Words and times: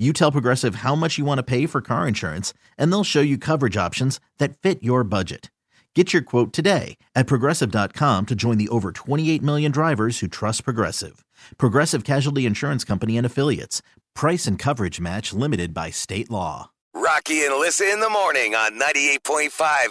You 0.00 0.14
tell 0.14 0.32
Progressive 0.32 0.76
how 0.76 0.94
much 0.94 1.18
you 1.18 1.26
want 1.26 1.40
to 1.40 1.42
pay 1.42 1.66
for 1.66 1.82
car 1.82 2.08
insurance, 2.08 2.54
and 2.78 2.90
they'll 2.90 3.04
show 3.04 3.20
you 3.20 3.36
coverage 3.36 3.76
options 3.76 4.18
that 4.38 4.56
fit 4.56 4.82
your 4.82 5.04
budget. 5.04 5.50
Get 5.94 6.14
your 6.14 6.22
quote 6.22 6.54
today 6.54 6.96
at 7.14 7.26
progressive.com 7.26 8.24
to 8.26 8.34
join 8.34 8.56
the 8.56 8.70
over 8.70 8.92
28 8.92 9.42
million 9.42 9.70
drivers 9.70 10.20
who 10.20 10.26
trust 10.26 10.64
Progressive. 10.64 11.22
Progressive 11.58 12.04
Casualty 12.04 12.46
Insurance 12.46 12.82
Company 12.82 13.18
and 13.18 13.26
Affiliates. 13.26 13.82
Price 14.14 14.46
and 14.46 14.58
coverage 14.58 15.00
match 15.00 15.34
limited 15.34 15.74
by 15.74 15.90
state 15.90 16.30
law. 16.30 16.70
Rocky 16.94 17.44
and 17.44 17.52
Alyssa 17.52 17.92
in 17.92 18.00
the 18.00 18.10
morning 18.10 18.54
on 18.54 18.78
98.5 18.78 19.50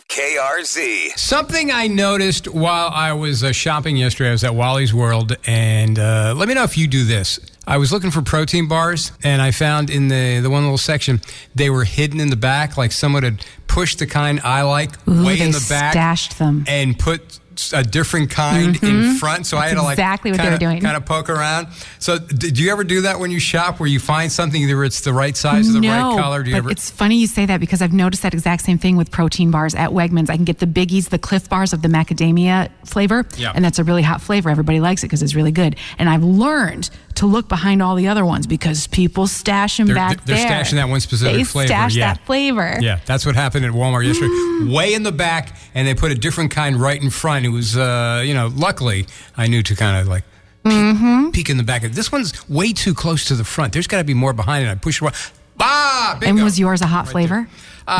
KRZ. 0.09 1.17
Something 1.17 1.71
I 1.71 1.87
noticed 1.87 2.47
while 2.47 2.89
I 2.89 3.13
was 3.13 3.43
uh, 3.43 3.51
shopping 3.51 3.95
yesterday, 3.95 4.29
I 4.29 4.31
was 4.33 4.43
at 4.43 4.53
Wally's 4.55 4.93
World, 4.93 5.37
and 5.45 5.97
uh, 5.97 6.33
let 6.35 6.47
me 6.47 6.55
know 6.55 6.63
if 6.63 6.77
you 6.77 6.87
do 6.87 7.05
this. 7.05 7.39
I 7.67 7.77
was 7.77 7.91
looking 7.91 8.09
for 8.11 8.21
protein 8.23 8.67
bars, 8.67 9.11
and 9.23 9.41
I 9.41 9.51
found 9.51 9.89
in 9.89 10.07
the, 10.07 10.39
the 10.39 10.49
one 10.49 10.63
little 10.63 10.77
section, 10.77 11.21
they 11.53 11.69
were 11.69 11.83
hidden 11.83 12.19
in 12.19 12.29
the 12.29 12.35
back, 12.35 12.77
like 12.77 12.91
someone 12.91 13.23
had 13.23 13.45
pushed 13.67 13.99
the 13.99 14.07
kind 14.07 14.39
I 14.43 14.63
like 14.63 14.91
Ooh, 15.07 15.25
way 15.25 15.39
in 15.39 15.51
the 15.51 15.65
back. 15.69 15.93
stashed 15.93 16.39
them. 16.39 16.63
And 16.67 16.97
put 16.97 17.39
a 17.73 17.83
different 17.83 18.31
kind 18.31 18.81
in 18.81 19.15
front. 19.15 19.45
So 19.45 19.57
I 19.57 19.67
had 19.67 19.75
to 19.75 19.81
like 19.83 19.97
Mm-hmm. 19.97 19.99
exactly 19.99 20.31
what 20.31 20.37
they 20.37 20.43
kinda, 20.43 20.55
were 20.55 20.71
doing. 20.71 20.81
kind 20.81 20.95
of 20.95 21.05
poke 21.05 21.29
around. 21.29 21.67
So 21.99 22.17
did 22.17 22.57
you 22.57 22.71
ever 22.71 22.85
do 22.85 23.01
that 23.01 23.19
when 23.19 23.31
you 23.31 23.39
shop 23.41 23.81
where 23.81 23.89
you 23.89 23.99
find 23.99 24.31
something, 24.31 24.61
either 24.61 24.81
it's 24.85 25.01
the 25.01 25.11
right 25.11 25.35
size 25.35 25.67
or 25.69 25.73
the 25.73 25.81
no, 25.81 25.89
right 26.13 26.21
color? 26.21 26.41
Do 26.41 26.51
you 26.51 26.55
but 26.55 26.59
ever? 26.59 26.71
it's 26.71 26.89
funny 26.89 27.17
you 27.17 27.27
say 27.27 27.45
that 27.47 27.59
because 27.59 27.81
I've 27.81 27.91
noticed 27.91 28.23
that 28.23 28.33
exact 28.33 28.61
same 28.63 28.77
thing 28.77 28.95
with 28.95 29.11
protein 29.11 29.51
bars 29.51 29.75
at 29.75 29.89
Wegmans. 29.89 30.29
I 30.29 30.37
can 30.37 30.45
get 30.45 30.59
the 30.59 30.67
biggies, 30.67 31.09
the 31.09 31.19
Clif 31.19 31.49
bars 31.49 31.73
of 31.73 31.81
the 31.81 31.89
macadamia 31.89 32.69
flavor, 32.85 33.25
Yeah. 33.35 33.51
and 33.53 33.63
that's 33.65 33.77
a 33.77 33.83
really 33.83 34.03
hot 34.03 34.21
flavor. 34.21 34.49
Everybody 34.49 34.79
likes 34.79 35.03
it 35.03 35.07
because 35.07 35.21
it's 35.21 35.35
really 35.35 35.51
good. 35.51 35.75
And 35.97 36.09
I've 36.09 36.23
learned 36.23 36.89
to 37.19 37.25
look 37.25 37.47
behind 37.47 37.81
all 37.81 37.95
the 37.95 38.07
other 38.07 38.25
ones 38.25 38.45
because 38.47 38.87
people 38.87 39.27
stash 39.27 39.77
them 39.77 39.87
They're- 39.87 39.95
back 39.95 40.25
they're 40.25 40.35
there. 40.35 40.49
stashing 40.63 40.73
that 40.75 40.89
one 40.89 40.99
specific 40.99 41.35
they 41.35 41.43
flavor, 41.43 41.67
Stash 41.67 41.95
yeah. 41.95 42.13
that 42.13 42.25
flavor. 42.25 42.77
Yeah, 42.81 42.99
that's 43.05 43.25
what 43.25 43.35
happened 43.35 43.65
at 43.65 43.71
Walmart 43.71 44.05
yesterday. 44.05 44.27
Mm. 44.29 44.73
Way 44.75 44.93
in 44.93 45.03
the 45.03 45.11
back, 45.11 45.55
and 45.75 45.87
they 45.87 45.93
put 45.93 46.11
a 46.11 46.15
different 46.15 46.51
kind 46.51 46.75
right 46.77 47.01
in 47.01 47.09
front. 47.09 47.45
It 47.45 47.49
was, 47.49 47.77
uh, 47.77 48.23
you 48.25 48.33
know, 48.33 48.47
luckily 48.55 49.05
I 49.37 49.47
knew 49.47 49.61
to 49.63 49.75
kind 49.75 49.97
of 50.01 50.07
like 50.07 50.23
peek, 50.63 50.73
Mm-hmm. 50.73 51.29
peek 51.31 51.49
in 51.49 51.57
the 51.57 51.63
back. 51.63 51.83
This 51.83 52.11
one's 52.11 52.47
way 52.49 52.73
too 52.73 52.93
close 52.93 53.25
to 53.25 53.35
the 53.35 53.43
front. 53.45 53.73
There's 53.73 53.87
got 53.87 53.97
to 53.99 54.03
be 54.03 54.13
more 54.13 54.33
behind 54.33 54.65
it. 54.67 54.69
I 54.71 54.75
push 54.75 55.01
it. 55.01 55.13
Ah, 55.59 56.17
bingo. 56.19 56.35
And 56.37 56.43
was 56.43 56.57
yours 56.59 56.81
a 56.81 56.87
hot 56.87 57.05
Right 57.05 57.11
flavor? 57.11 57.35
there. 57.35 57.49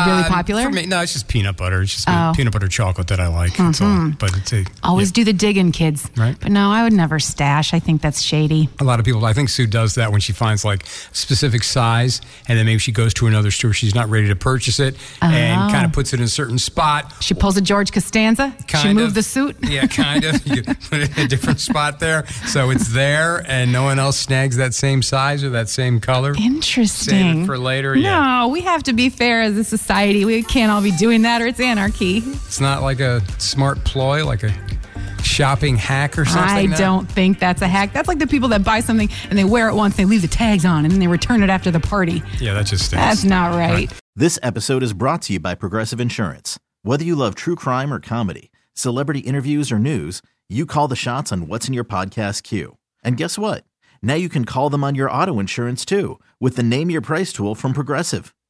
Really 0.06 0.22
Uh, 0.22 0.28
popular? 0.28 0.62
For 0.64 0.70
me, 0.70 0.86
no, 0.86 1.00
it's 1.00 1.12
just 1.12 1.28
peanut 1.28 1.56
butter. 1.56 1.82
It's 1.82 1.94
just 1.94 2.08
Oh. 2.08 2.12
Mm-hmm. 2.12 2.32
peanut 2.36 2.52
butter 2.52 2.68
chocolate 2.68 3.08
that 3.08 3.20
I 3.20 3.26
like. 3.28 3.56
That's 3.56 3.80
all. 3.80 4.10
But 4.18 4.36
it's 4.36 4.52
a, 4.52 4.64
Always 4.82 5.08
yeah. 5.10 5.14
do 5.14 5.24
the 5.24 5.32
digging, 5.32 5.72
kids. 5.72 6.08
Right. 6.16 6.36
But 6.40 6.52
no, 6.52 6.70
I 6.70 6.82
would 6.82 6.92
never 6.92 7.18
stash. 7.18 7.72
I 7.74 7.78
think 7.80 8.02
that's 8.02 8.20
shady. 8.20 8.68
A 8.80 8.84
lot 8.84 8.98
of 9.00 9.04
people, 9.04 9.24
I 9.24 9.32
think 9.32 9.48
Sue 9.48 9.66
does 9.66 9.94
that 9.96 10.12
when 10.12 10.20
she 10.20 10.32
finds 10.32 10.64
like 10.64 10.84
specific 11.12 11.62
size, 11.64 12.20
and 12.48 12.58
then 12.58 12.66
maybe 12.66 12.78
she 12.78 12.92
goes 12.92 13.14
to 13.14 13.26
another 13.26 13.50
store, 13.50 13.72
she's 13.72 13.94
not 13.94 14.08
ready 14.10 14.28
to 14.28 14.36
purchase 14.36 14.80
it, 14.80 14.96
and 15.22 15.60
Oh. 15.62 15.72
kind 15.72 15.84
of 15.84 15.92
puts 15.92 16.12
it 16.12 16.20
in 16.20 16.24
a 16.24 16.28
certain 16.28 16.58
spot. 16.58 17.12
She 17.20 17.34
pulls 17.34 17.56
a 17.56 17.60
George 17.60 17.92
Costanza. 17.92 18.54
she 18.60 18.64
Kind 18.66 18.94
moved 18.96 19.08
of. 19.08 19.14
the 19.14 19.22
suit. 19.22 19.56
Yeah, 19.70 19.86
kind 19.86 20.24
of. 20.24 20.44
You 20.46 20.62
put 20.62 21.00
it 21.00 21.16
in 21.16 21.24
a 21.26 21.28
different 21.28 21.60
spot 21.60 22.00
there, 22.00 22.26
so 22.46 22.70
it's 22.70 22.88
there, 22.88 23.44
and 23.48 23.70
no 23.72 23.84
one 23.84 23.98
else 23.98 24.18
snags 24.18 24.56
that 24.56 24.74
same 24.74 25.02
size 25.02 25.44
or 25.44 25.50
that 25.50 25.68
same 25.68 26.00
color. 26.00 26.34
Interesting. 26.36 27.34
Save 27.34 27.42
it 27.42 27.46
for 27.46 27.58
later, 27.58 27.94
No, 27.94 28.00
yeah. 28.02 28.46
we 28.46 28.60
have 28.62 28.82
to 28.84 28.92
be 28.92 29.08
fair 29.10 29.42
as 29.42 29.56
a 29.56 29.64
society. 29.80 30.24
We 30.24 30.42
can't 30.42 30.70
all 30.70 30.82
be 30.82 30.92
doing 30.92 31.22
that, 31.22 31.42
or 31.42 31.46
it's 31.46 31.60
anarchy. 31.60 32.18
It's 32.18 32.60
not 32.60 32.82
like 32.82 33.00
a 33.00 33.20
smart 33.40 33.82
ploy, 33.84 34.24
like 34.24 34.42
a 34.42 34.52
shopping 35.22 35.76
hack 35.76 36.18
or 36.18 36.24
something. 36.24 36.42
I 36.44 36.66
no? 36.66 36.76
don't 36.76 37.10
think 37.10 37.38
that's 37.38 37.62
a 37.62 37.68
hack. 37.68 37.92
That's 37.92 38.08
like 38.08 38.18
the 38.18 38.26
people 38.26 38.48
that 38.50 38.64
buy 38.64 38.80
something 38.80 39.08
and 39.28 39.38
they 39.38 39.44
wear 39.44 39.68
it 39.68 39.74
once, 39.74 39.96
they 39.96 40.04
leave 40.04 40.22
the 40.22 40.28
tags 40.28 40.64
on, 40.64 40.84
and 40.84 40.92
then 40.92 41.00
they 41.00 41.08
return 41.08 41.42
it 41.42 41.50
after 41.50 41.70
the 41.70 41.80
party. 41.80 42.22
Yeah, 42.38 42.54
that 42.54 42.66
just 42.66 42.86
stinks. 42.86 43.04
That's 43.04 43.24
not 43.24 43.54
right. 43.56 43.90
This 44.16 44.38
episode 44.42 44.82
is 44.82 44.92
brought 44.92 45.22
to 45.22 45.34
you 45.34 45.40
by 45.40 45.54
Progressive 45.54 46.00
Insurance. 46.00 46.58
Whether 46.82 47.04
you 47.04 47.14
love 47.14 47.34
true 47.34 47.56
crime 47.56 47.92
or 47.92 48.00
comedy, 48.00 48.50
celebrity 48.74 49.20
interviews 49.20 49.72
or 49.72 49.78
news, 49.78 50.22
you 50.48 50.66
call 50.66 50.88
the 50.88 50.96
shots 50.96 51.32
on 51.32 51.46
what's 51.46 51.68
in 51.68 51.74
your 51.74 51.84
podcast 51.84 52.42
queue. 52.42 52.76
And 53.02 53.16
guess 53.16 53.38
what? 53.38 53.64
Now 54.02 54.14
you 54.14 54.28
can 54.28 54.44
call 54.44 54.68
them 54.70 54.82
on 54.82 54.94
your 54.94 55.10
auto 55.10 55.38
insurance 55.38 55.84
too 55.84 56.18
with 56.40 56.56
the 56.56 56.62
Name 56.62 56.90
Your 56.90 57.00
Price 57.02 57.32
tool 57.32 57.54
from 57.54 57.72
Progressive. 57.72 58.34